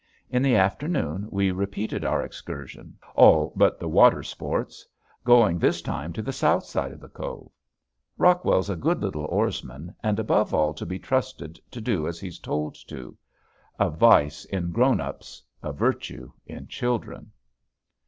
In 0.31 0.41
the 0.41 0.55
afternoon 0.55 1.27
we 1.29 1.51
repeated 1.51 2.03
our 2.03 2.23
excursion 2.23 2.97
all 3.13 3.53
but 3.55 3.79
the 3.79 3.87
water 3.87 4.23
sports 4.23 4.83
going 5.23 5.59
this 5.59 5.79
time 5.79 6.11
to 6.13 6.23
the 6.23 6.33
south 6.33 6.63
side 6.65 6.91
of 6.91 6.99
the 6.99 7.07
cove. 7.07 7.51
Rockwell's 8.17 8.67
a 8.71 8.75
good 8.75 9.03
little 9.03 9.25
oarsman 9.25 9.93
and 10.01 10.17
above 10.19 10.55
all 10.55 10.73
to 10.73 10.87
be 10.87 10.97
trusted 10.97 11.59
to 11.69 11.79
do 11.79 12.07
as 12.07 12.19
he's 12.19 12.39
told 12.39 12.73
to 12.87 13.15
a 13.79 13.91
vice 13.91 14.43
in 14.45 14.71
grown 14.71 14.99
ups, 14.99 15.43
a 15.61 15.71
virtue 15.71 16.31
in 16.47 16.65
children. 16.65 17.31